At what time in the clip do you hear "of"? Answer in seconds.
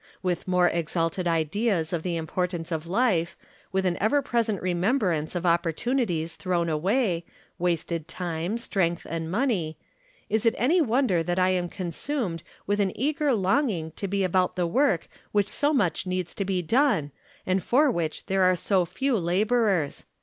1.93-2.01, 2.71-2.87, 5.35-5.43